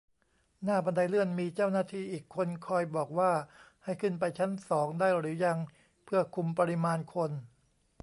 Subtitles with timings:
[0.63, 3.31] หน้าบันไดเลื่อนมีเจ้าหน้าที่อีกคนคอยบอกว่า
[3.83, 5.57] ให้ขึ้นไปชั้นสองได้หรือยัง
[6.05, 7.31] เพื่อคุมปริมาณคน